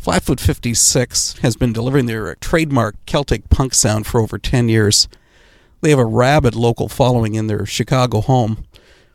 Flatfoot 0.00 0.40
56 0.40 1.40
has 1.42 1.56
been 1.56 1.74
delivering 1.74 2.06
their 2.06 2.34
trademark 2.36 2.96
Celtic 3.04 3.50
punk 3.50 3.74
sound 3.74 4.06
for 4.06 4.18
over 4.18 4.38
10 4.38 4.70
years. 4.70 5.08
They 5.82 5.90
have 5.90 5.98
a 5.98 6.06
rabid 6.06 6.54
local 6.54 6.88
following 6.88 7.34
in 7.34 7.48
their 7.48 7.66
Chicago 7.66 8.22
home, 8.22 8.64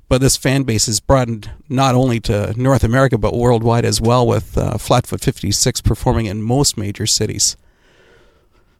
but 0.09 0.21
this 0.21 0.37
fan 0.37 0.61
base 0.61 0.87
is 0.87 0.99
broadened 0.99 1.49
not 1.67 1.95
only 1.95 2.19
to 2.19 2.53
North 2.55 2.83
America 2.83 3.17
but 3.17 3.33
worldwide 3.33 3.83
as 3.83 3.99
well, 3.99 4.27
with 4.27 4.59
uh, 4.59 4.77
Flatfoot 4.77 5.21
56 5.21 5.81
performing 5.81 6.27
in 6.27 6.43
most 6.43 6.77
major 6.77 7.07
cities. 7.07 7.57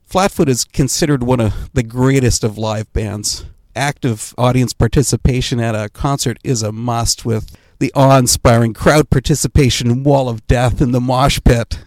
Flatfoot 0.03 0.47
is 0.47 0.63
considered 0.63 1.23
one 1.23 1.39
of 1.39 1.73
the 1.73 1.81
greatest 1.81 2.43
of 2.43 2.55
live 2.55 2.93
bands. 2.93 3.45
Active 3.75 4.35
audience 4.37 4.73
participation 4.73 5.59
at 5.59 5.73
a 5.73 5.89
concert 5.89 6.37
is 6.43 6.61
a 6.61 6.71
must 6.71 7.25
with 7.25 7.57
the 7.79 7.91
awe 7.95 8.19
inspiring 8.19 8.75
crowd 8.75 9.09
participation 9.09 10.03
wall 10.03 10.29
of 10.29 10.45
death 10.45 10.81
in 10.81 10.91
the 10.91 11.01
mosh 11.01 11.39
pit. 11.43 11.79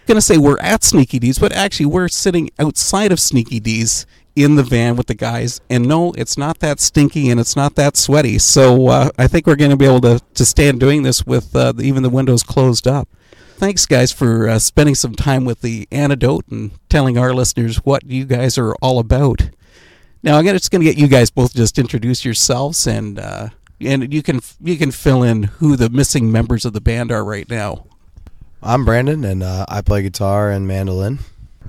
I'm 0.00 0.14
gonna 0.14 0.20
say 0.20 0.38
we're 0.38 0.58
at 0.58 0.82
Sneaky 0.82 1.18
D's, 1.18 1.38
but 1.38 1.52
actually 1.52 1.86
we're 1.86 2.08
sitting 2.08 2.50
outside 2.58 3.12
of 3.12 3.20
Sneaky 3.20 3.60
D's 3.60 4.06
in 4.36 4.56
the 4.56 4.62
van 4.62 4.96
with 4.96 5.06
the 5.06 5.14
guys. 5.14 5.60
And 5.68 5.86
no, 5.86 6.12
it's 6.12 6.38
not 6.38 6.60
that 6.60 6.80
stinky 6.80 7.30
and 7.30 7.40
it's 7.40 7.56
not 7.56 7.74
that 7.76 7.96
sweaty. 7.96 8.38
So 8.38 8.88
uh, 8.88 9.10
I 9.18 9.26
think 9.26 9.46
we're 9.46 9.56
going 9.56 9.70
to 9.70 9.76
be 9.76 9.86
able 9.86 10.00
to, 10.02 10.20
to 10.34 10.44
stand 10.44 10.80
doing 10.80 11.02
this 11.02 11.26
with 11.26 11.54
uh, 11.54 11.72
even 11.80 12.02
the 12.02 12.10
windows 12.10 12.42
closed 12.42 12.86
up. 12.86 13.08
Thanks, 13.56 13.84
guys, 13.84 14.10
for 14.10 14.48
uh, 14.48 14.58
spending 14.58 14.94
some 14.94 15.14
time 15.14 15.44
with 15.44 15.60
the 15.60 15.86
antidote 15.92 16.46
and 16.48 16.70
telling 16.88 17.18
our 17.18 17.34
listeners 17.34 17.78
what 17.78 18.04
you 18.06 18.24
guys 18.24 18.56
are 18.56 18.74
all 18.76 18.98
about. 18.98 19.50
Now, 20.22 20.38
I'm 20.38 20.44
just 20.44 20.70
going 20.70 20.80
to 20.82 20.90
get 20.90 20.98
you 20.98 21.08
guys 21.08 21.30
both 21.30 21.54
just 21.54 21.78
introduce 21.78 22.24
yourselves 22.24 22.86
and 22.86 23.18
uh, 23.18 23.48
and 23.80 24.12
you 24.12 24.22
can 24.22 24.40
you 24.62 24.76
can 24.76 24.90
fill 24.90 25.22
in 25.22 25.44
who 25.44 25.76
the 25.76 25.88
missing 25.88 26.30
members 26.30 26.64
of 26.64 26.72
the 26.72 26.80
band 26.80 27.10
are 27.10 27.24
right 27.24 27.48
now. 27.48 27.86
I'm 28.62 28.84
Brandon, 28.84 29.24
and 29.24 29.42
uh, 29.42 29.64
I 29.68 29.80
play 29.80 30.02
guitar 30.02 30.50
and 30.50 30.66
mandolin. 30.68 31.20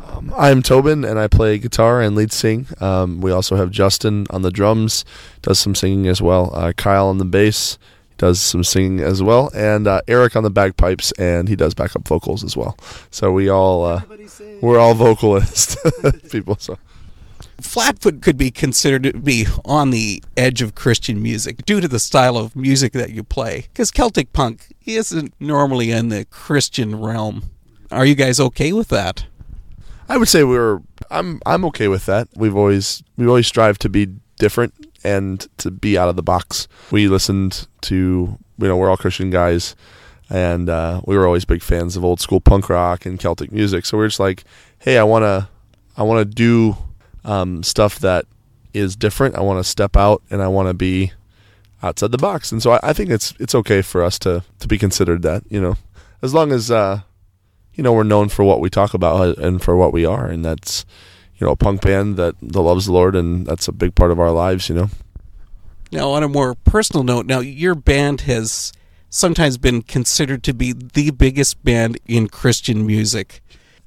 Um, 0.06 0.34
I'm 0.38 0.62
Tobin, 0.62 1.06
and 1.06 1.18
I 1.18 1.28
play 1.28 1.58
guitar 1.58 2.02
and 2.02 2.16
lead 2.16 2.34
sing. 2.34 2.68
Um, 2.82 3.22
we 3.22 3.32
also 3.32 3.56
have 3.56 3.72
Justin 3.72 4.28
on 4.30 4.42
the 4.42 4.52
drums, 4.52 5.06
does 5.42 5.58
some 5.58 5.74
singing 5.74 6.08
as 6.08 6.22
well. 6.22 6.52
Uh, 6.54 6.74
Kyle 6.74 7.08
on 7.08 7.18
the 7.18 7.26
bass, 7.26 7.78
does 8.18 8.42
some 8.42 8.64
singing 8.64 9.00
as 9.00 9.24
well, 9.24 9.50
and 9.56 9.88
uh, 9.88 10.02
Eric 10.08 10.36
on 10.36 10.44
the 10.44 10.50
bagpipes, 10.50 11.14
and 11.14 11.48
he 11.48 11.56
does 11.56 11.74
backup 11.74 12.06
vocals 12.06 12.44
as 12.44 12.58
well. 12.58 12.78
So 13.10 13.32
we 13.32 13.48
all 13.48 13.86
uh, 13.86 14.02
we're 14.62 14.80
all 14.80 14.94
vocalist 14.94 15.78
people. 16.32 16.58
So. 16.60 16.78
Flatfoot 17.62 18.22
could 18.22 18.38
be 18.38 18.52
considered 18.52 19.04
to 19.04 19.14
be 19.14 19.46
on 19.66 19.92
the 19.92 20.24
edge 20.36 20.62
of 20.62 20.76
Christian 20.76 21.22
music 21.22 21.66
due 21.66 21.82
to 21.82 21.88
the 21.88 22.00
style 22.00 22.38
of 22.38 22.56
music 22.56 22.94
that 22.94 23.12
you 23.12 23.24
play. 23.24 23.68
Because 23.74 23.92
Celtic 23.92 24.34
punk 24.34 24.74
isn't 24.86 25.34
normally 25.40 25.92
in 25.92 26.10
the 26.10 26.26
Christian 26.26 27.00
realm. 27.00 27.44
Are 27.92 28.06
you 28.06 28.16
guys 28.16 28.40
okay 28.40 28.74
with 28.74 28.88
that? 28.90 29.26
I 30.08 30.18
would 30.18 30.28
say 30.28 30.44
we're 30.44 30.82
I'm 31.10 31.42
I'm 31.46 31.64
okay 31.66 31.88
with 31.88 32.06
that. 32.06 32.28
We've 32.36 32.56
always 32.56 33.04
we 33.18 33.28
always 33.28 33.48
strive 33.48 33.78
to 33.80 33.90
be 33.90 34.08
different 34.38 34.74
and 35.04 35.48
to 35.58 35.72
be 35.72 35.98
out 35.98 36.10
of 36.10 36.16
the 36.16 36.24
box. 36.24 36.68
We 36.92 37.08
listened 37.08 37.68
to 37.82 37.96
you 38.58 38.68
know 38.68 38.76
we're 38.78 38.90
all 38.90 38.98
Christian 38.98 39.30
guys, 39.30 39.76
and 40.30 40.70
uh, 40.70 41.02
we 41.06 41.18
were 41.18 41.26
always 41.26 41.46
big 41.46 41.62
fans 41.62 41.96
of 41.96 42.04
old 42.04 42.20
school 42.20 42.42
punk 42.42 42.70
rock 42.70 43.06
and 43.06 43.20
Celtic 43.20 43.52
music. 43.52 43.86
So 43.86 43.98
we're 43.98 44.08
just 44.08 44.20
like, 44.20 44.44
hey, 44.80 44.98
I 44.98 45.04
wanna 45.04 45.50
I 45.96 46.04
wanna 46.04 46.26
do 46.26 46.76
um, 47.24 47.64
stuff 47.64 48.00
that 48.00 48.26
is 48.74 48.96
different. 48.96 49.36
I 49.36 49.42
want 49.42 49.64
to 49.64 49.70
step 49.70 49.96
out 49.96 50.22
and 50.30 50.42
I 50.42 50.48
want 50.48 50.68
to 50.70 50.74
be 50.74 51.12
outside 51.84 52.12
the 52.12 52.18
box. 52.18 52.52
And 52.52 52.62
so 52.62 52.72
I, 52.72 52.80
I, 52.84 52.94
think 52.94 53.10
it's 53.10 53.34
it's 53.40 53.56
okay 53.56 53.82
for 53.82 54.04
us 54.04 54.20
to 54.20 54.44
to 54.60 54.68
be 54.68 54.78
considered 54.78 55.22
that. 55.24 55.44
You 55.50 55.62
know, 55.62 55.76
as 56.22 56.34
long 56.34 56.52
as 56.52 56.72
uh, 56.72 57.02
you 57.74 57.84
know 57.84 57.94
we're 57.94 58.04
known 58.04 58.30
for 58.30 58.44
what 58.44 58.60
we 58.60 58.70
talk 58.70 58.94
about 58.94 59.38
and 59.38 59.62
for 59.62 59.76
what 59.76 59.94
we 59.94 60.06
are, 60.06 60.28
and 60.28 60.44
that's 60.44 60.86
you 61.38 61.46
know 61.46 61.54
a 61.54 61.56
punk 61.56 61.82
band 61.82 62.18
that, 62.18 62.36
that 62.42 62.62
loves 62.62 62.86
the 62.86 62.92
Lord, 62.92 63.16
and 63.16 63.46
that's 63.46 63.68
a 63.68 63.74
big 63.74 63.96
part 63.96 64.12
of 64.12 64.20
our 64.20 64.32
lives. 64.32 64.70
You 64.70 64.76
know. 64.76 64.90
Now, 65.92 66.12
on 66.12 66.24
a 66.24 66.30
more 66.30 66.56
personal 66.56 67.04
note, 67.04 67.26
now 67.26 67.40
your 67.40 67.76
band 67.76 68.22
has 68.22 68.72
sometimes 69.10 69.58
been 69.58 69.82
considered 69.82 70.42
to 70.44 70.54
be 70.54 70.72
the 70.72 71.12
biggest 71.12 71.62
band 71.66 72.00
in 72.08 72.30
Christian 72.30 72.88
music, 72.88 73.42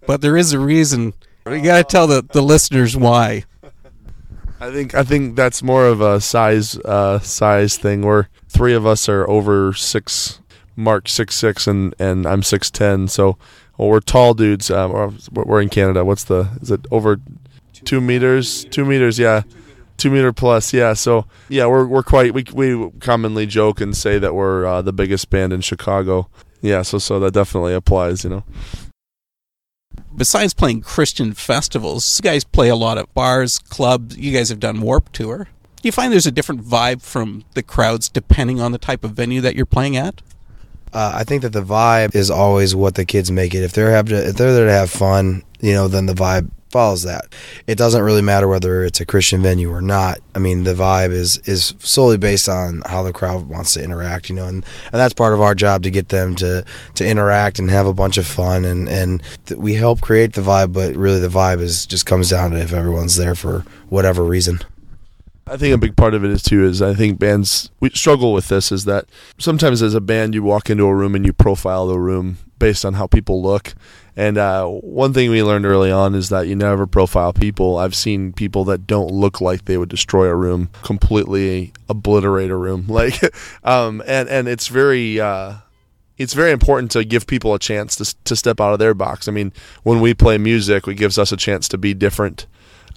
but 0.06 0.21
there 0.21 0.37
is 0.37 0.53
a 0.53 0.59
reason 0.59 1.15
you 1.47 1.62
got 1.62 1.78
to 1.78 1.84
tell 1.84 2.06
the, 2.06 2.22
the 2.22 2.43
listeners 2.43 2.97
why. 2.97 3.44
I 4.60 4.71
think 4.71 4.94
I 4.94 5.03
think 5.03 5.37
that's 5.37 5.62
more 5.62 5.87
of 5.87 6.00
a 6.00 6.21
size 6.21 6.78
uh, 6.78 7.19
size 7.19 7.77
thing. 7.77 8.03
Where 8.03 8.31
three 8.49 8.72
of 8.72 8.87
us 8.87 9.09
are 9.09 9.28
over 9.28 9.75
six, 9.75 10.41
Mark 10.75 11.09
six 11.09 11.34
six, 11.34 11.66
and 11.66 11.94
and 11.99 12.25
I'm 12.25 12.43
six 12.43 12.71
ten. 12.71 13.09
So 13.09 13.37
well, 13.77 13.91
we're 13.91 14.00
tall 14.00 14.32
dudes. 14.32 14.71
Um, 14.71 15.19
we're 15.32 15.60
in 15.60 15.69
Canada. 15.69 16.05
What's 16.05 16.25
the 16.25 16.49
is 16.62 16.71
it 16.71 16.87
over 16.91 17.21
two 17.72 18.00
meters? 18.00 18.65
Two 18.66 18.87
meters, 18.87 19.19
yeah, 19.19 19.43
two 19.99 20.11
meter 20.11 20.32
plus, 20.32 20.72
yeah. 20.72 20.94
So 20.94 21.26
yeah, 21.50 21.66
we're 21.66 21.84
we're 21.84 22.03
quite. 22.03 22.32
We 22.32 22.44
we 22.55 22.91
commonly 23.00 23.44
joke 23.47 23.82
and 23.82 23.94
say 23.94 24.19
that 24.19 24.34
we're 24.34 24.65
uh, 24.65 24.81
the 24.81 24.93
biggest 24.94 25.28
band 25.28 25.53
in 25.53 25.61
Chicago. 25.61 26.28
Yeah, 26.62 26.81
so 26.82 26.97
so 26.97 27.21
that 27.21 27.34
definitely 27.34 27.75
applies, 27.75 28.25
you 28.25 28.31
know 28.31 28.44
besides 30.16 30.54
playing 30.54 30.82
Christian 30.82 31.32
festivals, 31.32 32.19
you 32.19 32.22
guys 32.22 32.44
play 32.44 32.69
a 32.69 32.76
lot 32.76 32.98
of 32.98 33.12
bars, 33.14 33.58
clubs. 33.58 34.16
You 34.16 34.32
guys 34.32 34.48
have 34.48 34.60
done 34.60 34.80
Warped 34.80 35.12
Tour. 35.12 35.48
Do 35.76 35.88
you 35.88 35.92
find 35.92 36.12
there's 36.12 36.26
a 36.26 36.32
different 36.32 36.62
vibe 36.62 37.02
from 37.02 37.44
the 37.54 37.62
crowds 37.62 38.08
depending 38.08 38.60
on 38.60 38.72
the 38.72 38.78
type 38.78 39.04
of 39.04 39.12
venue 39.12 39.41
that 39.42 39.54
you're 39.54 39.66
playing 39.66 39.97
at? 39.97 40.22
Uh, 40.92 41.12
I 41.14 41.25
think 41.25 41.42
that 41.42 41.52
the 41.52 41.62
vibe 41.62 42.14
is 42.14 42.30
always 42.30 42.75
what 42.75 42.94
the 42.94 43.04
kids 43.04 43.30
make 43.30 43.52
it. 43.54 43.62
If 43.62 43.72
they're 43.72 43.91
have 43.91 44.06
to, 44.06 44.28
if 44.28 44.36
they're 44.36 44.54
there 44.54 44.66
to 44.66 44.72
have 44.72 44.91
fun, 44.91 45.42
you 45.60 45.75
know, 45.75 45.88
then 45.88 46.06
the 46.06 46.14
vibe 46.14 46.50
follows 46.75 47.05
that. 47.05 47.33
It 47.69 47.79
doesn't 47.79 48.03
really 48.03 48.21
matter 48.21 48.49
whether 48.49 48.85
it's 48.85 49.01
a 49.01 49.07
Christian 49.07 49.41
venue 49.43 49.71
or 49.71 49.81
not. 49.81 50.19
I 50.35 50.41
mean, 50.41 50.65
the 50.65 50.75
vibe 50.75 51.12
is 51.12 51.39
is 51.45 51.73
solely 51.79 52.17
based 52.17 52.49
on 52.49 52.83
how 52.85 53.05
the 53.05 53.12
crowd 53.12 53.49
wants 53.49 53.75
to 53.75 53.85
interact, 53.85 54.29
you 54.29 54.35
know, 54.35 54.49
and, 54.49 54.65
and 54.93 55.01
that's 55.01 55.15
part 55.15 55.35
of 55.35 55.41
our 55.41 55.55
job 55.55 55.85
to 55.85 55.91
get 55.93 56.09
them 56.09 56.35
to 56.35 56.65
to 56.97 57.07
interact 57.07 57.61
and 57.61 57.71
have 57.71 57.87
a 57.87 57.95
bunch 57.95 58.19
of 58.19 58.27
fun, 58.27 58.65
and 58.65 58.89
and 58.89 59.23
th- 59.47 59.61
we 59.61 59.75
help 59.75 60.01
create 60.01 60.33
the 60.33 60.41
vibe, 60.41 60.73
but 60.73 60.97
really 60.97 61.21
the 61.21 61.29
vibe 61.29 61.61
is 61.61 61.87
just 61.87 62.07
comes 62.07 62.31
down 62.31 62.51
to 62.51 62.59
if 62.59 62.73
everyone's 62.73 63.15
there 63.15 63.37
for 63.37 63.65
whatever 63.89 64.25
reason. 64.25 64.59
I 65.47 65.56
think 65.56 65.75
a 65.75 65.79
big 65.79 65.97
part 65.97 66.15
of 66.15 66.25
it 66.25 66.31
is 66.33 66.43
too 66.43 66.65
is 66.65 66.83
I 66.83 66.95
think 66.95 67.21
bands 67.21 67.71
we 67.79 67.91
struggle 67.91 68.33
with 68.33 68.49
this 68.49 68.73
is 68.73 68.85
that 68.87 69.05
sometimes 69.39 69.81
as 69.81 69.95
a 69.95 70.01
band 70.01 70.35
you 70.35 70.43
walk 70.43 70.71
into 70.71 70.87
a 70.87 70.95
room 70.95 71.15
and 71.15 71.25
you 71.25 71.33
profile 71.33 71.87
the 71.87 72.01
room 72.01 72.39
based 72.64 72.84
on 72.84 72.94
how 72.94 73.06
people 73.06 73.42
look 73.42 73.75
and 74.16 74.38
uh, 74.38 74.66
one 74.66 75.12
thing 75.12 75.30
we 75.30 75.42
learned 75.42 75.66
early 75.66 75.91
on 75.91 76.14
is 76.14 76.28
that 76.28 76.47
you 76.47 76.54
never 76.54 76.86
profile 76.86 77.32
people. 77.32 77.78
I've 77.78 77.97
seen 77.97 78.32
people 78.32 78.64
that 78.66 78.86
don't 78.86 79.10
look 79.10 79.41
like 79.41 79.64
they 79.64 79.76
would 79.76 79.88
destroy 79.88 80.26
a 80.26 80.36
room, 80.36 80.70
completely 80.82 81.72
obliterate 81.88 82.50
a 82.50 82.56
room. 82.56 82.86
Like, 82.94 83.20
um, 83.64 84.02
and 84.06 84.28
and 84.28 84.47
it's 84.47 84.69
very. 84.69 85.20
Uh, 85.20 85.54
it's 86.16 86.32
very 86.32 86.52
important 86.52 86.92
to 86.92 87.02
give 87.02 87.26
people 87.26 87.54
a 87.54 87.58
chance 87.58 87.97
to, 87.97 88.14
to 88.22 88.36
step 88.36 88.60
out 88.60 88.72
of 88.72 88.78
their 88.78 88.94
box. 88.94 89.26
I 89.26 89.32
mean, 89.32 89.52
when 89.82 90.00
we 90.00 90.14
play 90.14 90.38
music, 90.38 90.86
it 90.86 90.94
gives 90.94 91.19
us 91.19 91.32
a 91.32 91.36
chance 91.36 91.66
to 91.70 91.76
be 91.76 91.92
different 91.92 92.46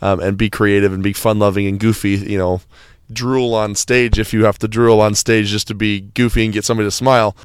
um, 0.03 0.19
and 0.19 0.37
be 0.37 0.51
creative 0.51 0.93
and 0.93 1.01
be 1.01 1.13
fun 1.13 1.39
loving 1.39 1.65
and 1.65 1.79
goofy. 1.79 2.11
You 2.11 2.37
know, 2.37 2.61
drool 3.11 3.55
on 3.55 3.73
stage 3.73 4.19
if 4.19 4.33
you 4.33 4.45
have 4.45 4.59
to 4.59 4.67
drool 4.67 5.01
on 5.01 5.15
stage 5.15 5.47
just 5.47 5.67
to 5.69 5.73
be 5.73 6.01
goofy 6.01 6.45
and 6.45 6.53
get 6.53 6.63
somebody 6.63 6.85
to 6.85 6.91
smile 6.91 7.35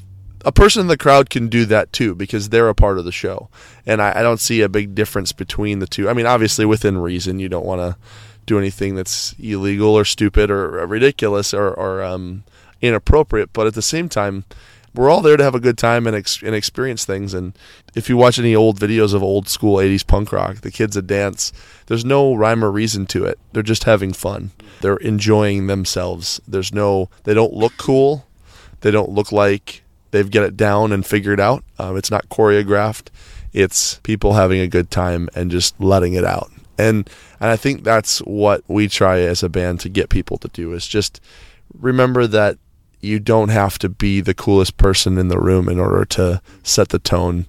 a 0.44 0.52
person 0.52 0.80
in 0.80 0.86
the 0.86 0.96
crowd 0.96 1.30
can 1.30 1.48
do 1.48 1.64
that 1.66 1.92
too 1.92 2.14
because 2.14 2.48
they're 2.48 2.68
a 2.68 2.74
part 2.74 2.98
of 2.98 3.04
the 3.04 3.12
show, 3.12 3.48
and 3.86 4.02
I, 4.02 4.20
I 4.20 4.22
don't 4.22 4.40
see 4.40 4.60
a 4.60 4.68
big 4.68 4.94
difference 4.94 5.32
between 5.32 5.78
the 5.78 5.86
two. 5.86 6.08
I 6.08 6.12
mean, 6.12 6.26
obviously 6.26 6.64
within 6.64 6.98
reason, 6.98 7.38
you 7.38 7.48
don't 7.48 7.66
want 7.66 7.80
to 7.80 7.96
do 8.46 8.58
anything 8.58 8.94
that's 8.94 9.34
illegal 9.38 9.94
or 9.94 10.04
stupid 10.04 10.50
or 10.50 10.86
ridiculous 10.86 11.54
or, 11.54 11.72
or 11.72 12.02
um, 12.02 12.44
inappropriate, 12.80 13.52
but 13.52 13.66
at 13.66 13.74
the 13.74 13.82
same 13.82 14.08
time, 14.08 14.44
we're 14.94 15.08
all 15.08 15.22
there 15.22 15.36
to 15.36 15.44
have 15.44 15.54
a 15.54 15.60
good 15.60 15.78
time 15.78 16.06
and, 16.06 16.14
ex- 16.14 16.42
and 16.42 16.54
experience 16.54 17.04
things. 17.04 17.32
And 17.32 17.56
if 17.94 18.08
you 18.08 18.16
watch 18.16 18.38
any 18.38 18.54
old 18.54 18.78
videos 18.78 19.14
of 19.14 19.22
old 19.22 19.48
school 19.48 19.78
80s 19.78 20.06
punk 20.06 20.32
rock, 20.32 20.56
the 20.56 20.70
kids 20.70 20.94
that 20.96 21.06
dance, 21.06 21.52
there's 21.86 22.04
no 22.04 22.34
rhyme 22.34 22.64
or 22.64 22.70
reason 22.70 23.06
to 23.06 23.24
it. 23.24 23.38
They're 23.52 23.62
just 23.62 23.84
having 23.84 24.12
fun. 24.12 24.50
They're 24.80 24.96
enjoying 24.96 25.66
themselves. 25.66 26.40
There's 26.46 26.74
no, 26.74 27.08
they 27.24 27.32
don't 27.32 27.54
look 27.54 27.72
cool. 27.78 28.26
They 28.80 28.90
don't 28.90 29.10
look 29.10 29.32
like 29.32 29.81
they've 30.12 30.30
get 30.30 30.44
it 30.44 30.56
down 30.56 30.92
and 30.92 31.04
figured 31.04 31.40
out. 31.40 31.64
Um, 31.78 31.96
it's 31.96 32.10
not 32.10 32.28
choreographed. 32.28 33.08
It's 33.52 33.96
people 34.04 34.34
having 34.34 34.60
a 34.60 34.68
good 34.68 34.90
time 34.90 35.28
and 35.34 35.50
just 35.50 35.78
letting 35.80 36.14
it 36.14 36.24
out. 36.24 36.50
And 36.78 37.10
and 37.40 37.50
I 37.50 37.56
think 37.56 37.82
that's 37.82 38.20
what 38.20 38.62
we 38.68 38.88
try 38.88 39.20
as 39.20 39.42
a 39.42 39.48
band 39.48 39.80
to 39.80 39.88
get 39.88 40.08
people 40.08 40.38
to 40.38 40.48
do 40.48 40.72
is 40.72 40.86
just 40.86 41.20
remember 41.74 42.26
that 42.28 42.58
you 43.00 43.18
don't 43.18 43.48
have 43.48 43.78
to 43.80 43.88
be 43.88 44.20
the 44.20 44.34
coolest 44.34 44.76
person 44.76 45.18
in 45.18 45.28
the 45.28 45.40
room 45.40 45.68
in 45.68 45.80
order 45.80 46.04
to 46.04 46.40
set 46.62 46.90
the 46.90 46.98
tone. 47.00 47.46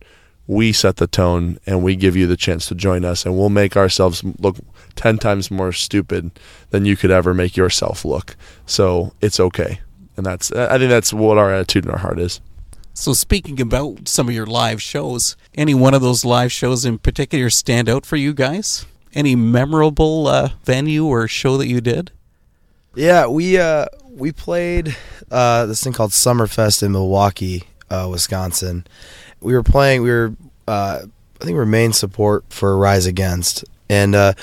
We 0.48 0.74
set 0.74 0.98
the 0.98 1.07
tone 1.07 1.60
and 1.65 1.83
we 1.83 1.95
give 1.95 2.18
you 2.18 2.27
the 2.27 2.36
chance 2.36 2.68
to 2.68 2.75
join 2.75 3.06
us 3.06 3.25
and 3.25 3.38
we'll 3.38 3.50
make 3.50 3.77
ourselves 3.77 4.24
look 4.39 4.57
10 4.95 5.19
times 5.19 5.50
more 5.50 5.71
stupid 5.71 6.31
than 6.71 6.86
you 6.86 6.98
could 6.98 7.12
ever 7.12 7.33
make 7.33 7.56
yourself 7.56 8.04
look. 8.04 8.36
So 8.65 9.13
it's 9.21 9.39
okay. 9.39 9.80
And 10.18 10.25
that's 10.25 10.51
I 10.51 10.77
think 10.77 10.89
that's 10.89 11.13
what 11.13 11.38
our 11.38 11.54
attitude 11.54 11.86
and 11.86 11.94
our 11.94 12.00
heart 12.00 12.19
is. 12.19 12.42
So, 12.95 13.13
speaking 13.13 13.59
about 13.59 14.07
some 14.07 14.27
of 14.29 14.35
your 14.35 14.45
live 14.45 14.81
shows, 14.81 15.35
any 15.55 15.73
one 15.73 15.95
of 15.95 16.03
those 16.03 16.23
live 16.23 16.51
shows 16.51 16.85
in 16.85 16.99
particular 16.99 17.49
stand 17.49 17.89
out 17.89 18.05
for 18.05 18.17
you 18.17 18.33
guys? 18.33 18.85
Any 19.15 19.35
memorable 19.35 20.27
uh, 20.27 20.49
venue 20.63 21.05
or 21.05 21.27
show 21.27 21.57
that 21.57 21.67
you 21.67 21.81
did? 21.81 22.11
Yeah, 22.95 23.25
we 23.25 23.57
uh, 23.57 23.87
we 24.11 24.31
played 24.31 24.95
uh, 25.31 25.65
this 25.65 25.83
thing 25.83 25.93
called 25.93 26.11
Summerfest 26.11 26.83
in 26.83 26.91
Milwaukee, 26.91 27.63
uh, 27.89 28.07
Wisconsin. 28.11 28.85
We 29.41 29.53
were 29.53 29.63
playing. 29.63 30.03
We 30.03 30.11
were 30.11 30.35
uh, 30.67 30.99
I 31.03 31.45
think 31.45 31.53
we 31.53 31.53
were 31.53 31.65
main 31.65 31.93
support 31.93 32.45
for 32.49 32.77
Rise 32.77 33.07
Against, 33.07 33.65
and 33.89 34.13
uh, 34.13 34.33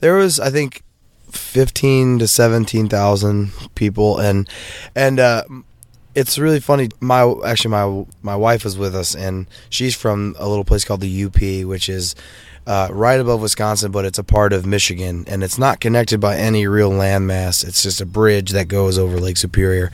there 0.00 0.16
was 0.16 0.40
I 0.40 0.48
think 0.48 0.82
fifteen 1.30 2.18
to 2.20 2.26
seventeen 2.26 2.88
thousand 2.88 3.52
people, 3.74 4.18
and 4.18 4.48
and 4.94 5.20
it's 6.14 6.38
really 6.38 6.60
funny. 6.60 6.88
My 7.00 7.32
actually 7.44 7.70
my 7.70 8.04
my 8.22 8.36
wife 8.36 8.64
was 8.64 8.76
with 8.78 8.94
us, 8.94 9.14
and 9.14 9.46
she's 9.70 9.94
from 9.94 10.34
a 10.38 10.48
little 10.48 10.64
place 10.64 10.84
called 10.84 11.00
the 11.00 11.24
UP, 11.24 11.66
which 11.66 11.88
is 11.88 12.14
uh, 12.68 12.88
right 12.90 13.18
above 13.18 13.40
Wisconsin, 13.40 13.90
but 13.90 14.04
it's 14.04 14.18
a 14.18 14.24
part 14.24 14.52
of 14.52 14.66
Michigan, 14.66 15.24
and 15.26 15.42
it's 15.42 15.58
not 15.58 15.80
connected 15.80 16.20
by 16.20 16.36
any 16.36 16.66
real 16.66 16.90
landmass. 16.90 17.66
It's 17.66 17.82
just 17.82 18.02
a 18.02 18.06
bridge 18.06 18.50
that 18.50 18.68
goes 18.68 18.98
over 18.98 19.18
Lake 19.18 19.38
Superior. 19.38 19.90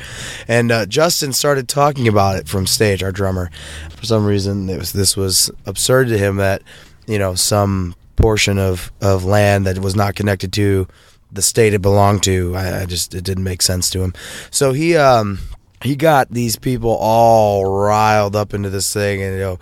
And 0.49 0.73
uh, 0.73 0.87
Justin 0.87 1.33
started 1.33 1.69
talking 1.69 2.09
about 2.09 2.37
it 2.37 2.49
from 2.49 2.67
stage. 2.67 3.03
Our 3.03 3.13
drummer, 3.13 3.51
for 3.91 4.05
some 4.05 4.27
reason, 4.27 4.67
was 4.67 4.93
this 4.93 5.17
was 5.17 5.53
absurd 5.67 6.09
to 6.09 6.19
him 6.19 6.37
that 6.39 6.63
you 7.07 7.19
know 7.19 7.37
some 7.37 7.95
portion 8.17 8.59
of 8.59 8.91
of 9.01 9.25
land 9.25 9.67
that 9.67 9.79
was 9.79 9.95
not 9.95 10.17
connected 10.17 10.53
to 10.55 10.89
the 11.31 11.43
state 11.43 11.75
it 11.75 11.83
belonged 11.83 12.25
to. 12.25 12.57
I, 12.57 12.83
I 12.83 12.87
just 12.87 13.15
it 13.15 13.23
didn't 13.23 13.45
make 13.45 13.63
sense 13.63 13.89
to 13.91 14.01
him. 14.01 14.15
So 14.51 14.73
he 14.73 14.97
um 14.97 15.39
he 15.83 15.97
got 15.97 16.31
these 16.31 16.57
people 16.57 16.97
all 16.99 17.65
riled 17.65 18.35
up 18.35 18.55
into 18.55 18.71
this 18.71 18.93
thing 18.93 19.23
and 19.23 19.35
you 19.35 19.41
know 19.41 19.59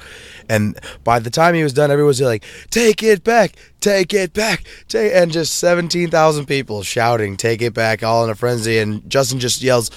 and 0.49 0.79
by 1.05 1.19
the 1.19 1.31
time 1.31 1.55
he 1.55 1.62
was 1.62 1.73
done 1.73 1.91
everyone 1.91 2.09
was 2.09 2.20
like 2.20 2.44
take 2.70 3.03
it 3.03 3.25
back 3.25 3.56
take 3.81 4.14
it 4.14 4.32
back 4.32 4.64
take 4.88 5.12
and 5.12 5.32
just 5.32 5.56
17,000 5.56 6.47
people 6.47 6.82
shouting 6.82 7.37
take 7.37 7.61
it 7.61 7.75
back 7.75 8.03
all 8.03 8.25
in 8.25 8.31
a 8.31 8.35
frenzy. 8.35 8.79
And 8.79 9.09
Justin 9.11 9.41
just 9.41 9.62
yells 9.62 9.91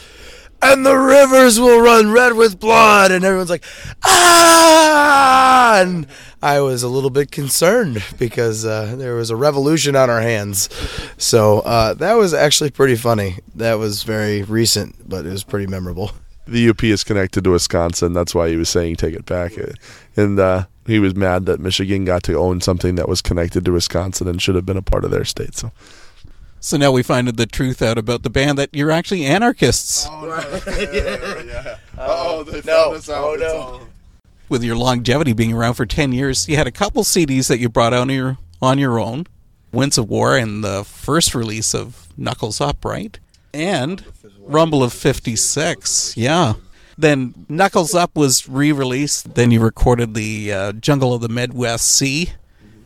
and 0.62 0.86
the 0.86 0.96
rivers 0.96 1.60
will 1.60 1.80
run 1.80 2.12
red 2.12 2.34
with 2.34 2.60
blood 2.60 3.12
and 3.12 3.24
everyone's 3.24 3.50
like 3.50 3.64
ah 4.04 5.82
and 5.82 6.08
I 6.42 6.60
was 6.62 6.84
a 6.84 6.88
little 6.88 7.10
bit 7.10 7.32
concerned 7.32 8.04
because 8.20 8.66
uh, 8.66 8.96
there 8.98 9.16
was 9.16 9.30
a 9.30 9.36
revolution 9.36 9.96
on 9.96 10.10
our 10.10 10.22
hands 10.22 10.70
so 11.18 11.60
uh, 11.60 11.94
that 11.96 12.14
was 12.14 12.34
actually 12.34 12.72
pretty 12.72 12.96
funny 12.96 13.40
that 13.56 13.76
was 13.76 14.04
very 14.04 14.44
recent 14.44 15.08
but 15.08 15.26
it 15.26 15.30
was 15.30 15.44
pretty 15.44 15.68
memorable 15.68 16.12
the 16.48 16.70
UP 16.70 16.84
is 16.84 17.04
connected 17.04 17.44
to 17.44 17.52
Wisconsin. 17.52 18.14
That's 18.14 18.36
why 18.36 18.50
he 18.50 18.56
was 18.56 18.70
saying 18.70 18.98
take 18.98 19.16
it 19.16 19.26
back. 19.26 19.54
And 20.16 20.40
uh, 20.40 20.66
he 20.86 21.00
was 21.00 21.16
mad 21.16 21.48
that 21.48 21.60
Michigan 21.60 22.06
got 22.06 22.24
to 22.24 22.38
own 22.38 22.62
something 22.62 22.96
that 22.96 23.10
was 23.10 23.22
connected 23.22 23.66
to 23.66 23.72
Wisconsin 23.72 24.28
and 24.28 24.42
should 24.42 24.56
have 24.56 24.66
been 24.66 24.78
a 24.78 24.84
part 24.84 25.04
of 25.04 25.12
their 25.12 25.26
state. 25.26 25.56
So. 25.56 25.72
So 26.66 26.78
now 26.78 26.92
we 26.92 27.04
find 27.04 27.28
the 27.28 27.46
truth 27.46 27.84
out 27.84 28.00
about 28.00 28.24
the 28.24 28.30
band 28.32 28.58
that 28.58 28.72
you're 28.74 28.90
actually 28.90 29.24
anarchists. 29.24 30.08
Oh, 30.10 30.26
no. 30.26 30.72
yeah, 30.92 31.44
yeah. 31.44 31.78
Oh, 31.96 32.42
they 32.42 32.54
found 32.62 32.66
no. 32.66 32.94
us 32.96 33.08
out. 33.08 33.24
Oh, 33.24 33.36
no. 33.36 33.56
all- 33.56 33.82
With 34.50 34.64
your 34.64 34.76
longevity 34.76 35.34
being 35.34 35.54
around 35.54 35.76
for 35.76 35.86
10 35.86 36.12
years, 36.12 36.50
you 36.50 36.56
had 36.56 36.66
a 36.66 36.72
couple 36.72 37.04
CDs 37.04 37.50
that 37.50 37.60
you 37.60 37.70
brought 37.70 37.94
out 37.94 38.02
on 38.02 38.10
your, 38.10 38.40
on 38.64 38.80
your 38.80 39.00
own. 39.00 39.28
Winds 39.72 40.00
of 40.00 40.10
War 40.10 40.36
and 40.36 40.64
the 40.64 40.84
first 40.84 41.36
release 41.36 41.76
of 41.76 42.08
Knuckles 42.18 42.60
Up, 42.60 42.84
right? 42.84 43.20
And 43.54 44.04
Rumble 44.40 44.82
of 44.82 44.92
56, 44.92 46.18
yeah. 46.18 46.54
Then 46.98 47.46
Knuckles 47.48 47.94
Up 47.94 48.16
was 48.16 48.50
re 48.50 48.72
released. 48.72 49.36
Then 49.36 49.52
you 49.52 49.60
recorded 49.60 50.16
the 50.16 50.52
uh, 50.52 50.72
Jungle 50.72 51.14
of 51.14 51.22
the 51.22 51.30
Midwest 51.30 51.88
Sea. 51.96 52.32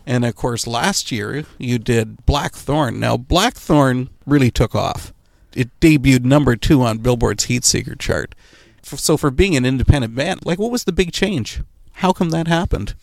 And 0.10 0.26
of 0.26 0.36
course, 0.36 0.66
last 0.66 1.12
year 1.12 1.46
you 1.60 1.78
did 1.78 2.26
Blackthorn. 2.26 3.00
Now, 3.00 3.16
Blackthorn 3.16 4.10
really 4.26 4.50
took 4.50 4.74
off. 4.74 5.14
It 5.54 5.70
debuted 5.80 6.24
number 6.24 6.56
two 6.56 6.82
on 6.82 6.98
Billboard's 6.98 7.46
Heatseeker 7.46 7.98
chart. 8.00 8.34
So, 8.82 9.18
for 9.18 9.30
being 9.30 9.56
an 9.56 9.68
independent 9.68 10.16
band, 10.16 10.48
like, 10.48 10.58
what 10.58 10.72
was 10.72 10.86
the 10.86 10.92
big 10.92 11.12
change? 11.12 11.62
How 11.94 12.12
come 12.12 12.32
that 12.32 12.48
happened? 12.48 12.96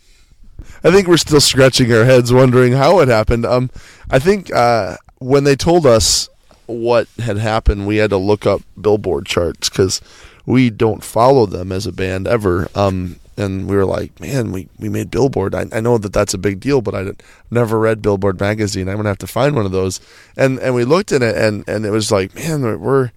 I 0.82 0.90
think 0.90 1.06
we're 1.06 1.16
still 1.16 1.40
scratching 1.40 1.92
our 1.92 2.04
heads 2.04 2.32
wondering 2.32 2.72
how 2.72 2.98
it 2.98 3.06
happened. 3.06 3.46
Um, 3.46 3.70
I 4.10 4.18
think 4.18 4.52
uh, 4.52 4.96
when 5.18 5.44
they 5.44 5.54
told 5.54 5.86
us 5.86 6.28
what 6.66 7.06
had 7.20 7.36
happened, 7.38 7.86
we 7.86 7.98
had 7.98 8.10
to 8.10 8.16
look 8.16 8.46
up 8.46 8.62
Billboard 8.80 9.26
charts 9.26 9.68
because 9.68 10.00
we 10.44 10.70
don't 10.70 11.04
follow 11.04 11.46
them 11.46 11.70
as 11.70 11.86
a 11.86 11.92
band 11.92 12.26
ever. 12.26 12.68
Um, 12.74 13.20
and 13.36 13.68
we 13.68 13.76
were 13.76 13.84
like, 13.84 14.18
man, 14.20 14.52
we, 14.52 14.68
we 14.78 14.88
made 14.88 15.10
Billboard. 15.10 15.54
I, 15.54 15.66
I 15.72 15.80
know 15.80 15.98
that 15.98 16.12
that's 16.12 16.34
a 16.34 16.38
big 16.38 16.60
deal, 16.60 16.80
but 16.80 16.94
I 16.94 17.12
never 17.50 17.78
read 17.78 18.02
Billboard 18.02 18.40
magazine. 18.40 18.88
I'm 18.88 18.96
gonna 18.96 19.10
have 19.10 19.18
to 19.18 19.26
find 19.26 19.54
one 19.54 19.66
of 19.66 19.72
those. 19.72 20.00
And 20.36 20.58
and 20.60 20.74
we 20.74 20.84
looked 20.84 21.12
at 21.12 21.22
it, 21.22 21.36
and 21.36 21.68
and 21.68 21.84
it 21.84 21.90
was 21.90 22.10
like, 22.10 22.34
man, 22.34 22.62
we're 22.62 23.10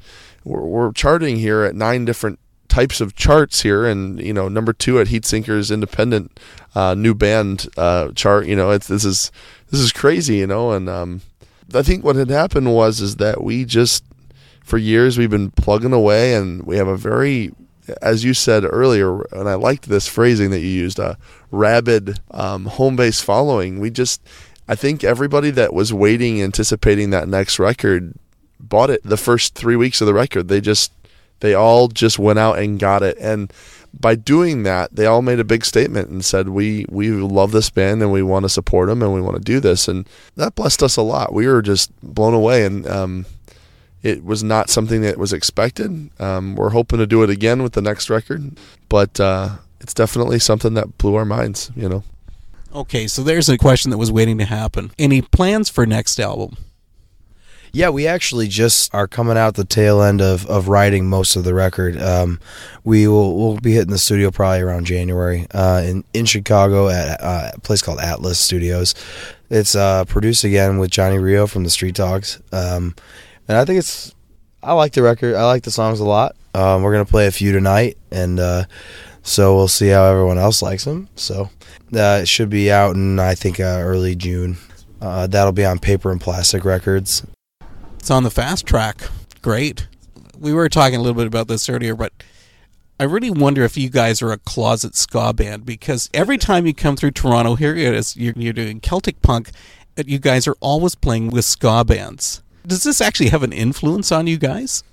we're, 0.43 0.61
we're 0.61 0.91
charting 0.91 1.37
here 1.37 1.63
at 1.63 1.75
nine 1.75 2.05
different 2.05 2.39
types 2.67 3.01
of 3.01 3.15
charts 3.15 3.61
here, 3.61 3.85
and 3.85 4.19
you 4.19 4.33
know, 4.33 4.47
number 4.47 4.73
two 4.73 4.99
at 4.99 5.07
Heatseeker's 5.07 5.71
independent 5.71 6.39
uh, 6.75 6.93
new 6.93 7.13
band 7.13 7.67
uh, 7.77 8.11
chart. 8.13 8.45
You 8.45 8.55
know, 8.55 8.71
it's 8.71 8.87
this 8.87 9.05
is 9.05 9.31
this 9.71 9.79
is 9.79 9.91
crazy. 9.91 10.37
You 10.37 10.47
know, 10.47 10.71
and 10.71 10.89
um, 10.89 11.21
I 11.73 11.81
think 11.81 12.03
what 12.03 12.15
had 12.15 12.29
happened 12.29 12.73
was 12.73 13.01
is 13.01 13.17
that 13.17 13.43
we 13.43 13.65
just 13.65 14.03
for 14.63 14.77
years 14.77 15.17
we've 15.17 15.29
been 15.29 15.51
plugging 15.51 15.93
away, 15.93 16.33
and 16.35 16.63
we 16.63 16.77
have 16.77 16.87
a 16.87 16.97
very 16.97 17.51
as 18.01 18.23
you 18.23 18.33
said 18.33 18.63
earlier, 18.65 19.21
and 19.33 19.47
I 19.47 19.55
liked 19.55 19.89
this 19.89 20.07
phrasing 20.07 20.51
that 20.51 20.59
you 20.59 20.67
used, 20.67 20.99
a 20.99 21.17
rabid 21.51 22.19
um, 22.31 22.65
home 22.65 22.95
base 22.95 23.21
following. 23.21 23.79
We 23.79 23.89
just, 23.89 24.21
I 24.67 24.75
think 24.75 25.03
everybody 25.03 25.51
that 25.51 25.73
was 25.73 25.93
waiting, 25.93 26.41
anticipating 26.41 27.09
that 27.11 27.27
next 27.27 27.59
record, 27.59 28.13
bought 28.59 28.89
it 28.89 29.01
the 29.03 29.17
first 29.17 29.55
three 29.55 29.75
weeks 29.75 30.01
of 30.01 30.07
the 30.07 30.13
record. 30.13 30.47
They 30.47 30.61
just, 30.61 30.91
they 31.39 31.53
all 31.53 31.87
just 31.87 32.19
went 32.19 32.39
out 32.39 32.59
and 32.59 32.79
got 32.79 33.03
it, 33.03 33.17
and 33.19 33.51
by 33.97 34.15
doing 34.15 34.63
that, 34.63 34.95
they 34.95 35.05
all 35.05 35.21
made 35.21 35.39
a 35.39 35.43
big 35.43 35.65
statement 35.65 36.09
and 36.09 36.23
said, 36.23 36.49
"We 36.49 36.85
we 36.89 37.09
love 37.11 37.51
this 37.51 37.69
band 37.69 38.01
and 38.01 38.11
we 38.11 38.21
want 38.21 38.43
to 38.43 38.49
support 38.49 38.87
them 38.87 39.01
and 39.01 39.13
we 39.13 39.21
want 39.21 39.37
to 39.37 39.43
do 39.43 39.59
this," 39.59 39.87
and 39.87 40.07
that 40.35 40.55
blessed 40.55 40.83
us 40.83 40.97
a 40.97 41.01
lot. 41.01 41.33
We 41.33 41.47
were 41.47 41.61
just 41.61 41.91
blown 42.01 42.33
away, 42.33 42.65
and 42.65 42.87
um, 42.87 43.25
it 44.03 44.23
was 44.23 44.43
not 44.43 44.69
something 44.69 45.01
that 45.01 45.17
was 45.17 45.33
expected. 45.33 46.09
Um, 46.19 46.55
we're 46.55 46.69
hoping 46.69 46.99
to 46.99 47.07
do 47.07 47.23
it 47.23 47.29
again 47.29 47.63
with 47.63 47.73
the 47.73 47.81
next 47.81 48.09
record, 48.09 48.57
but 48.87 49.19
uh, 49.19 49.57
it's 49.81 49.93
definitely 49.93 50.39
something 50.39 50.73
that 50.75 50.97
blew 50.97 51.15
our 51.15 51.25
minds. 51.25 51.71
You 51.75 51.89
know. 51.89 52.03
Okay, 52.73 53.07
so 53.07 53.23
there's 53.23 53.49
a 53.49 53.57
question 53.57 53.89
that 53.91 53.97
was 53.97 54.11
waiting 54.11 54.37
to 54.37 54.45
happen. 54.45 54.91
Any 54.99 55.21
plans 55.21 55.69
for 55.69 55.85
next 55.85 56.19
album? 56.19 56.55
Yeah, 57.71 57.89
we 57.89 58.07
actually 58.07 58.47
just 58.47 58.93
are 58.95 59.07
coming 59.07 59.37
out 59.37 59.53
the 59.53 59.63
tail 59.63 60.01
end 60.01 60.21
of, 60.21 60.45
of 60.47 60.67
writing 60.67 61.07
most 61.07 61.35
of 61.35 61.43
the 61.43 61.53
record. 61.53 62.01
Um, 62.01 62.39
we 62.83 63.07
will 63.07 63.37
we'll 63.37 63.57
be 63.57 63.73
hitting 63.73 63.91
the 63.91 63.99
studio 63.99 64.31
probably 64.31 64.61
around 64.61 64.85
January 64.85 65.45
uh, 65.53 65.83
in 65.85 66.03
in 66.13 66.25
Chicago 66.25 66.89
at 66.89 67.21
uh, 67.21 67.51
a 67.53 67.59
place 67.59 67.81
called 67.81 67.99
Atlas 67.99 68.39
Studios. 68.39 68.95
It's 69.49 69.75
uh, 69.75 70.05
produced 70.05 70.43
again 70.43 70.77
with 70.77 70.91
Johnny 70.91 71.17
Rioux 71.17 71.49
from 71.49 71.63
the 71.63 71.69
Street 71.69 71.95
Dogs, 71.95 72.39
um, 72.51 72.95
and 73.49 73.57
I 73.57 73.65
think 73.65 73.79
it's 73.79 74.15
I 74.63 74.73
like 74.73 74.93
the 74.93 75.01
record. 75.01 75.35
I 75.35 75.45
like 75.45 75.63
the 75.63 75.71
songs 75.71 75.99
a 75.99 76.05
lot. 76.05 76.35
Um, 76.53 76.83
we're 76.83 76.93
gonna 76.93 77.05
play 77.05 77.27
a 77.27 77.31
few 77.31 77.51
tonight, 77.51 77.97
and 78.11 78.39
uh, 78.39 78.65
so 79.23 79.55
we'll 79.55 79.67
see 79.67 79.89
how 79.89 80.05
everyone 80.05 80.37
else 80.37 80.61
likes 80.61 80.85
them. 80.85 81.09
So 81.15 81.49
uh, 81.93 82.19
it 82.21 82.27
should 82.27 82.49
be 82.49 82.71
out 82.71 82.95
in 82.95 83.19
I 83.19 83.35
think 83.35 83.59
uh, 83.59 83.81
early 83.81 84.15
June. 84.15 84.57
Uh, 85.01 85.27
that'll 85.27 85.53
be 85.53 85.65
on 85.65 85.79
Paper 85.79 86.11
and 86.11 86.21
Plastick 86.21 86.63
Records. 86.63 87.25
It's 87.97 88.11
on 88.11 88.23
the 88.23 88.29
fast 88.29 88.65
track. 88.65 89.01
Great. 89.41 89.87
We 90.37 90.53
were 90.53 90.69
talking 90.69 90.97
a 90.97 91.01
little 91.01 91.15
bit 91.15 91.27
about 91.27 91.47
this 91.47 91.67
earlier, 91.69 91.95
but 91.95 92.13
I 92.99 93.05
really 93.05 93.31
wonder 93.31 93.63
if 93.63 93.77
you 93.77 93.89
guys 93.89 94.21
are 94.21 94.31
a 94.31 94.37
closet 94.37 94.95
ska 94.95 95.33
band 95.33 95.65
because 95.65 96.09
every 96.13 96.37
time 96.37 96.65
you 96.65 96.73
come 96.73 96.97
through 96.97 97.11
Toronto, 97.11 97.55
here 97.55 97.75
it 97.75 97.93
is, 97.93 98.15
you're, 98.17 98.33
you're 98.35 98.53
doing 98.53 98.81
Celtic 98.81 99.21
punk, 99.21 99.51
you 100.05 100.19
guys 100.19 100.47
are 100.47 100.55
always 100.59 100.95
playing 100.95 101.29
with 101.29 101.45
ska 101.45 101.85
bands. 101.85 102.41
Does 102.65 102.83
this 102.83 103.01
actually 103.01 103.29
have 103.29 103.43
an 103.43 103.53
influence 103.53 104.11
on 104.11 104.27
you 104.27 104.37
guys? 104.37 104.83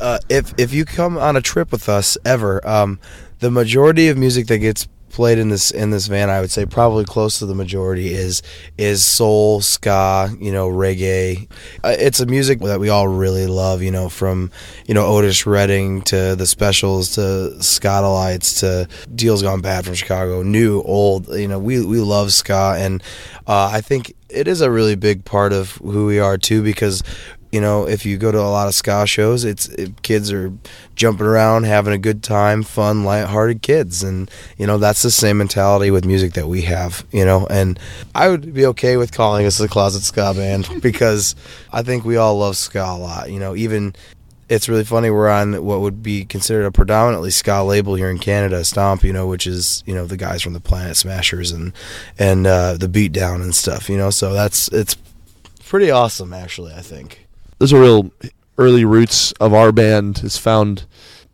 uh, 0.00 0.18
if 0.28 0.52
if 0.58 0.72
you 0.72 0.84
come 0.84 1.16
on 1.16 1.36
a 1.36 1.40
trip 1.40 1.72
with 1.72 1.88
us 1.88 2.18
ever, 2.24 2.66
um, 2.66 2.98
the 3.40 3.50
majority 3.50 4.08
of 4.08 4.18
music 4.18 4.46
that 4.48 4.58
gets 4.58 4.88
played 5.10 5.38
in 5.38 5.48
this 5.48 5.70
in 5.70 5.90
this 5.90 6.08
van, 6.08 6.28
I 6.28 6.40
would 6.40 6.50
say 6.50 6.66
probably 6.66 7.04
close 7.04 7.38
to 7.38 7.46
the 7.46 7.54
majority 7.54 8.12
is 8.12 8.42
is 8.76 9.04
soul, 9.04 9.60
ska, 9.60 10.34
you 10.40 10.52
know, 10.52 10.68
reggae. 10.68 11.48
Uh, 11.84 11.94
it's 11.98 12.18
a 12.20 12.26
music 12.26 12.58
that 12.60 12.80
we 12.80 12.88
all 12.88 13.06
really 13.06 13.46
love, 13.46 13.80
you 13.80 13.92
know, 13.92 14.08
from 14.08 14.50
you 14.86 14.94
know 14.94 15.06
Otis 15.06 15.46
Redding 15.46 16.02
to 16.02 16.34
the 16.34 16.46
Specials 16.46 17.14
to 17.14 17.54
Skatalites 17.58 18.58
to 18.60 18.88
Deals 19.14 19.42
Gone 19.42 19.60
Bad 19.60 19.84
from 19.84 19.94
Chicago, 19.94 20.42
new, 20.42 20.82
old. 20.82 21.28
You 21.28 21.48
know, 21.48 21.58
we 21.58 21.84
we 21.84 22.00
love 22.00 22.32
ska, 22.32 22.74
and 22.76 23.02
uh, 23.46 23.70
I 23.72 23.80
think 23.80 24.14
it 24.34 24.48
is 24.48 24.60
a 24.60 24.70
really 24.70 24.96
big 24.96 25.24
part 25.24 25.52
of 25.52 25.72
who 25.76 26.06
we 26.06 26.18
are 26.18 26.36
too 26.36 26.62
because 26.62 27.02
You 27.54 27.60
know, 27.60 27.86
if 27.86 28.04
you 28.04 28.18
go 28.18 28.32
to 28.32 28.40
a 28.40 28.50
lot 28.50 28.66
of 28.66 28.74
ska 28.74 29.06
shows, 29.06 29.44
it's 29.44 29.68
it, 29.68 30.02
kids 30.02 30.32
are 30.32 30.52
jumping 30.96 31.24
around, 31.24 31.66
having 31.66 31.94
a 31.94 31.98
good 31.98 32.20
time, 32.20 32.64
fun, 32.64 33.04
light-hearted 33.04 33.62
kids, 33.62 34.02
and 34.02 34.28
you 34.58 34.66
know 34.66 34.76
that's 34.76 35.02
the 35.02 35.10
same 35.12 35.38
mentality 35.38 35.92
with 35.92 36.04
music 36.04 36.32
that 36.32 36.48
we 36.48 36.62
have. 36.62 37.06
You 37.12 37.24
know, 37.24 37.46
and 37.46 37.78
I 38.12 38.28
would 38.28 38.52
be 38.52 38.66
okay 38.66 38.96
with 38.96 39.12
calling 39.12 39.46
us 39.46 39.60
a 39.60 39.68
closet 39.68 40.02
ska 40.02 40.34
band 40.34 40.68
because 40.82 41.36
I 41.72 41.82
think 41.82 42.04
we 42.04 42.16
all 42.16 42.36
love 42.38 42.56
ska 42.56 42.82
a 42.82 42.98
lot. 42.98 43.30
You 43.30 43.38
know, 43.38 43.54
even 43.54 43.94
it's 44.48 44.68
really 44.68 44.84
funny. 44.84 45.10
We're 45.10 45.28
on 45.28 45.64
what 45.64 45.80
would 45.80 46.02
be 46.02 46.24
considered 46.24 46.66
a 46.66 46.72
predominantly 46.72 47.30
ska 47.30 47.62
label 47.62 47.94
here 47.94 48.10
in 48.10 48.18
Canada, 48.18 48.64
Stomp. 48.64 49.02
You 49.02 49.12
know, 49.12 49.26
which 49.26 49.46
is 49.46 49.82
you 49.86 49.94
know 49.94 50.06
the 50.06 50.16
guys 50.16 50.42
from 50.42 50.52
the 50.52 50.60
Planet 50.60 50.96
Smashers 50.96 51.52
and 51.52 51.72
and 52.18 52.46
uh, 52.46 52.74
the 52.74 52.88
Beatdown 52.88 53.42
and 53.42 53.54
stuff. 53.54 53.88
You 53.88 53.96
know, 53.96 54.10
so 54.10 54.32
that's 54.32 54.68
it's 54.68 54.96
pretty 55.64 55.90
awesome 55.90 56.32
actually. 56.32 56.72
I 56.74 56.80
think 56.80 57.26
those 57.58 57.72
are 57.72 57.80
real 57.80 58.10
early 58.58 58.84
roots 58.84 59.32
of 59.32 59.52
our 59.52 59.72
band 59.72 60.22
is 60.22 60.38
found 60.38 60.86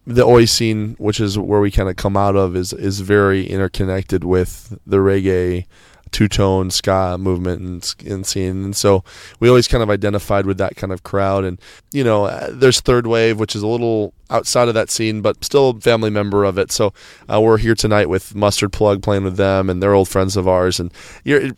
the 0.06 0.24
oi 0.24 0.46
scene 0.46 0.96
which 0.98 1.20
is 1.20 1.38
where 1.38 1.60
we 1.60 1.70
kind 1.70 1.88
of 1.88 1.96
come 1.96 2.16
out 2.16 2.34
of 2.34 2.56
is 2.56 2.72
is 2.72 3.00
very 3.00 3.46
interconnected 3.46 4.24
with 4.24 4.78
the 4.86 4.96
reggae 4.96 5.66
two 6.12 6.28
tone 6.28 6.70
ska 6.70 7.16
movement 7.18 7.60
and, 7.60 8.10
and 8.10 8.26
scene. 8.26 8.64
And 8.64 8.76
so 8.76 9.04
we 9.38 9.48
always 9.48 9.68
kind 9.68 9.82
of 9.82 9.90
identified 9.90 10.46
with 10.46 10.58
that 10.58 10.76
kind 10.76 10.92
of 10.92 11.02
crowd. 11.02 11.44
And, 11.44 11.60
you 11.92 12.04
know, 12.04 12.24
uh, 12.24 12.48
there's 12.50 12.80
Third 12.80 13.06
Wave, 13.06 13.38
which 13.38 13.54
is 13.54 13.62
a 13.62 13.66
little 13.66 14.12
outside 14.28 14.68
of 14.68 14.74
that 14.74 14.90
scene, 14.90 15.22
but 15.22 15.44
still 15.44 15.70
a 15.70 15.80
family 15.80 16.10
member 16.10 16.44
of 16.44 16.58
it. 16.58 16.70
So 16.72 16.92
uh, 17.32 17.40
we're 17.40 17.58
here 17.58 17.74
tonight 17.74 18.08
with 18.08 18.34
Mustard 18.34 18.72
Plug 18.72 19.02
playing 19.02 19.24
with 19.24 19.36
them, 19.36 19.68
and 19.68 19.82
they're 19.82 19.94
old 19.94 20.08
friends 20.08 20.36
of 20.36 20.46
ours. 20.46 20.80
And 20.80 20.92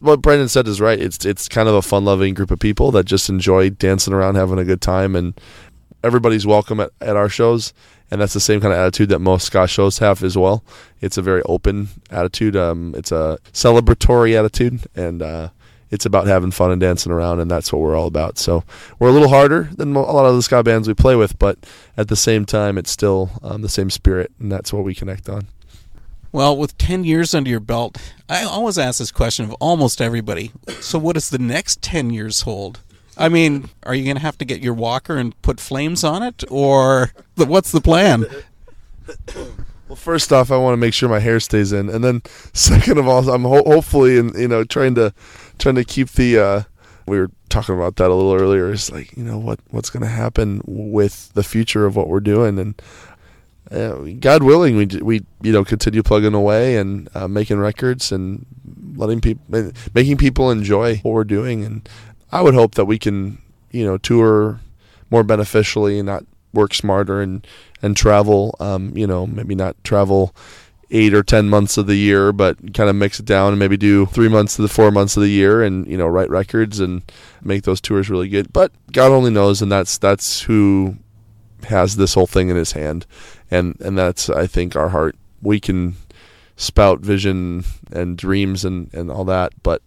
what 0.01 0.23
Brendan 0.23 0.49
said 0.49 0.69
is 0.69 0.81
right. 0.81 1.01
It's, 1.01 1.25
it's 1.25 1.49
kind 1.49 1.69
of 1.69 1.75
a 1.75 1.83
fun 1.83 2.05
loving 2.05 2.35
group 2.35 2.51
of 2.51 2.59
people 2.59 2.91
that 2.93 3.05
just 3.05 3.29
enjoy 3.29 3.71
dancing 3.71 4.15
around, 4.15 4.37
having 4.37 4.59
a 4.59 4.65
good 4.65 4.81
time. 4.81 5.17
And 5.17 5.39
everybody's 6.03 6.47
welcome 6.47 6.81
at, 6.81 6.91
at 7.01 7.17
our 7.17 7.29
shows 7.29 7.73
and 8.13 8.21
that's 8.21 8.35
the 8.35 8.41
same 8.41 8.61
kind 8.61 8.75
of 8.75 8.79
attitude 8.79 9.09
that 9.09 9.21
most 9.21 9.47
ska 9.47 9.67
shows 9.67 9.97
have 9.99 10.23
as 10.23 10.37
well. 10.37 10.63
It's 11.01 11.17
a 11.17 11.23
very 11.23 11.41
open 11.45 11.89
attitude. 12.11 12.55
Um, 12.55 12.95
it's 12.95 13.11
a 13.11 13.39
celebratory 13.55 14.39
attitude, 14.39 14.83
and 14.95 15.23
uh, 15.23 15.49
it's 15.91 16.05
about 16.05 16.27
having 16.27 16.51
fun 16.51 16.71
and 16.71 16.79
dancing 16.79 17.11
around, 17.11 17.41
and 17.41 17.51
that's 17.51 17.73
what 17.73 17.81
we're 17.81 17.97
all 17.97 18.07
about. 18.07 18.37
So 18.37 18.65
we're 18.99 19.09
a 19.09 19.13
little 19.13 19.31
harder 19.31 19.71
than 19.75 19.97
a 19.97 20.01
lot 20.03 20.27
of 20.27 20.37
the 20.37 20.43
ska 20.43 20.63
bands 20.63 20.87
we 20.87 20.93
play 20.93 21.17
with, 21.17 21.39
but 21.39 21.57
at 21.97 22.09
the 22.09 22.17
same 22.17 22.45
time, 22.45 22.77
it's 22.77 22.91
still 22.91 23.31
um, 23.43 23.63
the 23.63 23.69
same 23.71 23.89
spirit, 23.89 24.31
and 24.39 24.53
that's 24.53 24.75
what 24.75 24.85
we 24.85 24.95
connect 24.95 25.31
on. 25.31 25.47
Well, 26.33 26.55
with 26.55 26.77
10 26.77 27.05
years 27.05 27.35
under 27.35 27.49
your 27.49 27.61
belt, 27.61 27.97
I 28.29 28.45
always 28.45 28.77
ask 28.77 28.99
this 28.99 29.11
question 29.11 29.47
of 29.47 29.53
almost 29.59 30.03
everybody. 30.03 30.53
So, 30.81 30.99
what 30.99 31.15
does 31.15 31.31
the 31.31 31.39
next 31.39 31.81
10 31.81 32.11
years 32.11 32.43
hold? 32.43 32.81
I 33.17 33.29
mean, 33.29 33.69
are 33.83 33.95
you 33.95 34.05
going 34.05 34.17
to 34.17 34.23
have 34.23 34.39
to 34.39 34.45
get 34.45 34.63
your 34.63 34.75
walker 34.75 35.17
and 35.17 35.41
put 35.43 35.61
flames 35.61 36.03
on 36.05 36.23
it, 36.23 36.45
or 36.51 37.13
what's 37.37 37.73
the 37.73 37.81
plan? 37.81 38.27
Well, 39.89 39.97
first 39.99 40.33
off, 40.33 40.51
I 40.51 40.57
want 40.57 40.73
to 40.73 40.79
make 40.79 40.95
sure 40.95 41.07
my 41.07 41.19
hair 41.19 41.39
stays 41.39 41.71
in, 41.71 41.91
and 41.91 42.03
then 42.03 42.23
second 42.55 42.97
of 42.97 43.07
all, 43.07 43.29
I'm 43.29 43.43
ho- 43.43 43.65
hopefully 43.67 44.19
and 44.19 44.35
you 44.35 44.49
know 44.49 44.65
trying 44.65 44.95
to 44.95 45.13
trying 45.59 45.75
to 45.75 45.85
keep 45.85 46.09
the. 46.13 46.39
Uh, 46.39 46.63
we 47.07 47.19
were 47.19 47.31
talking 47.51 47.75
about 47.75 47.97
that 47.97 48.11
a 48.11 48.15
little 48.15 48.33
earlier. 48.33 48.73
It's 48.73 48.91
like 48.91 49.15
you 49.19 49.23
know 49.23 49.37
what 49.37 49.61
what's 49.69 49.91
going 49.91 50.03
to 50.03 50.09
happen 50.09 50.63
with 50.65 51.35
the 51.35 51.43
future 51.43 51.85
of 51.85 51.95
what 51.95 52.09
we're 52.09 52.21
doing, 52.21 52.59
and 52.59 52.81
uh, 53.71 53.97
God 54.19 54.43
willing, 54.43 54.77
we 54.77 54.87
we 54.87 55.27
you 55.43 55.53
know 55.53 55.63
continue 55.63 56.03
plugging 56.03 56.33
away 56.33 56.77
and 56.77 57.11
uh, 57.15 57.29
making 57.29 57.59
records 57.59 58.13
and 58.13 58.47
letting 58.97 59.21
people 59.21 59.73
making 59.95 60.17
people 60.17 60.51
enjoy 60.51 60.97
what 60.99 61.13
we're 61.13 61.25
doing 61.25 61.65
and 61.65 61.89
I 62.33 62.41
would 62.41 62.55
hope 62.55 62.75
that 62.77 62.87
we 62.87 62.99
can, 62.99 63.39
you 63.71 63.85
know, 63.85 63.99
tour 63.99 64.61
more 65.11 65.23
beneficially 65.23 65.99
and 65.99 66.07
not 66.07 66.25
work 66.53 66.75
smarter 66.75 67.21
and 67.21 67.47
and 67.83 67.97
travel. 67.97 68.57
Um, 68.59 68.97
you 68.97 69.07
know, 69.07 69.27
maybe 69.27 69.55
not 69.55 69.77
travel 69.85 70.35
eight 70.91 71.15
or 71.15 71.23
ten 71.23 71.49
months 71.49 71.77
of 71.77 71.87
the 71.87 71.97
year, 71.97 72.33
but 72.33 72.75
kind 72.75 72.89
of 72.91 72.97
mix 72.97 73.19
it 73.19 73.27
down 73.27 73.53
and 73.53 73.59
maybe 73.59 73.77
do 73.77 74.07
three 74.07 74.29
months 74.29 74.57
to 74.57 74.63
the 74.63 74.69
four 74.69 74.91
months 74.91 75.17
of 75.17 75.23
the 75.23 75.31
year, 75.31 75.63
and 75.63 75.87
you 75.87 75.97
know, 75.97 76.07
write 76.07 76.31
records 76.31 76.81
and 76.81 77.03
make 77.43 77.65
those 77.65 77.81
tours 77.81 78.11
really 78.11 78.29
good. 78.29 78.53
But 78.53 78.73
God 78.93 79.13
only 79.13 79.31
knows, 79.31 79.61
and 79.63 79.71
that's 79.71 79.99
that's 79.99 80.43
who 80.43 80.97
has 81.65 81.97
this 81.97 82.15
whole 82.15 82.27
thing 82.27 82.49
in 82.49 82.57
His 82.57 82.73
hand, 82.73 83.07
and 83.51 83.79
and 83.81 83.97
that's 83.97 84.31
I 84.31 84.47
think 84.47 84.77
our 84.77 84.91
heart. 84.91 85.17
We 85.41 85.59
can 85.59 85.97
spout 86.57 87.01
vision 87.01 87.65
and 87.91 88.17
dreams 88.17 88.65
and 88.65 88.93
and 88.95 89.11
all 89.11 89.25
that, 89.25 89.53
but 89.63 89.83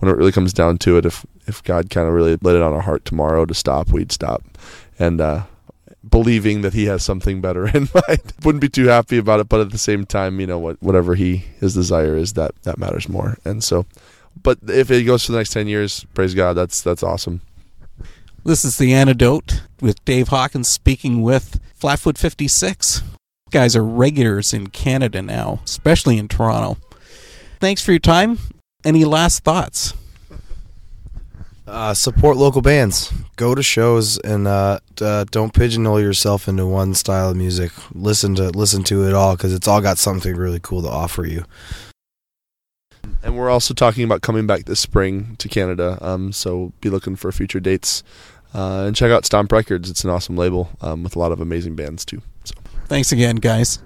when 0.00 0.10
it 0.10 0.16
really 0.16 0.32
comes 0.32 0.52
down 0.52 0.78
to 0.78 0.96
it, 0.96 1.06
if 1.06 1.24
if 1.46 1.62
God 1.62 1.90
kind 1.90 2.08
of 2.08 2.14
really 2.14 2.36
laid 2.42 2.56
it 2.56 2.62
on 2.62 2.72
our 2.72 2.82
heart 2.82 3.04
tomorrow 3.04 3.44
to 3.44 3.54
stop, 3.54 3.90
we'd 3.90 4.12
stop. 4.12 4.42
And 4.98 5.20
uh, 5.20 5.44
believing 6.08 6.62
that 6.62 6.74
He 6.74 6.86
has 6.86 7.02
something 7.02 7.40
better 7.40 7.66
in 7.76 7.88
mind, 7.94 8.32
wouldn't 8.42 8.62
be 8.62 8.68
too 8.68 8.86
happy 8.86 9.18
about 9.18 9.40
it. 9.40 9.48
But 9.48 9.60
at 9.60 9.70
the 9.70 9.78
same 9.78 10.06
time, 10.06 10.40
you 10.40 10.46
know 10.46 10.58
what, 10.58 10.82
whatever 10.82 11.14
He 11.14 11.36
His 11.36 11.74
desire 11.74 12.16
is, 12.16 12.32
that 12.34 12.60
that 12.62 12.78
matters 12.78 13.08
more. 13.08 13.38
And 13.44 13.62
so, 13.62 13.86
but 14.42 14.58
if 14.68 14.90
it 14.90 15.04
goes 15.04 15.24
for 15.24 15.32
the 15.32 15.38
next 15.38 15.50
ten 15.50 15.68
years, 15.68 16.04
praise 16.14 16.34
God, 16.34 16.54
that's 16.54 16.82
that's 16.82 17.02
awesome. 17.02 17.42
This 18.42 18.64
is 18.64 18.78
the 18.78 18.94
antidote 18.94 19.62
with 19.82 20.02
Dave 20.06 20.28
Hawkins 20.28 20.66
speaking 20.66 21.20
with 21.20 21.60
Flatfoot 21.74 22.16
56. 22.16 23.02
Guys 23.50 23.76
are 23.76 23.84
regulars 23.84 24.54
in 24.54 24.68
Canada 24.68 25.20
now, 25.20 25.60
especially 25.66 26.16
in 26.16 26.26
Toronto. 26.26 26.78
Thanks 27.58 27.84
for 27.84 27.92
your 27.92 27.98
time. 27.98 28.38
Any 28.84 29.04
last 29.04 29.44
thoughts? 29.44 29.94
Uh, 31.66 31.94
support 31.94 32.36
local 32.36 32.62
bands. 32.62 33.12
Go 33.36 33.54
to 33.54 33.62
shows 33.62 34.18
and 34.18 34.48
uh, 34.48 34.80
uh, 35.00 35.24
don't 35.30 35.54
pigeonhole 35.54 36.00
yourself 36.00 36.48
into 36.48 36.66
one 36.66 36.94
style 36.94 37.30
of 37.30 37.36
music. 37.36 37.70
Listen 37.94 38.34
to 38.34 38.50
listen 38.50 38.82
to 38.84 39.06
it 39.06 39.14
all 39.14 39.36
because 39.36 39.54
it's 39.54 39.68
all 39.68 39.80
got 39.80 39.96
something 39.96 40.34
really 40.34 40.58
cool 40.60 40.82
to 40.82 40.88
offer 40.88 41.24
you. 41.24 41.44
And 43.22 43.36
we're 43.36 43.50
also 43.50 43.74
talking 43.74 44.04
about 44.04 44.22
coming 44.22 44.46
back 44.46 44.64
this 44.64 44.80
spring 44.80 45.36
to 45.38 45.48
Canada. 45.48 45.98
Um, 46.00 46.32
so 46.32 46.72
be 46.80 46.90
looking 46.90 47.16
for 47.16 47.30
future 47.32 47.60
dates 47.60 48.02
uh, 48.54 48.84
and 48.86 48.96
check 48.96 49.10
out 49.10 49.24
Stomp 49.24 49.52
Records. 49.52 49.90
It's 49.90 50.04
an 50.04 50.10
awesome 50.10 50.36
label 50.36 50.70
um, 50.80 51.02
with 51.02 51.16
a 51.16 51.18
lot 51.18 51.32
of 51.32 51.40
amazing 51.40 51.76
bands 51.76 52.04
too. 52.04 52.22
So 52.44 52.54
thanks 52.86 53.12
again, 53.12 53.36
guys. 53.36 53.80